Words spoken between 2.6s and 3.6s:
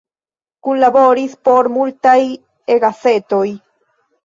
E-gazetoj.